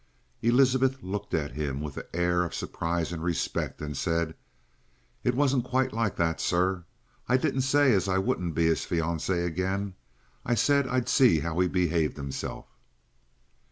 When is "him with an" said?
1.51-2.05